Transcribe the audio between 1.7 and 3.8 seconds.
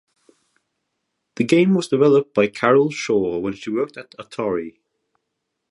was developed by Carol Shaw when she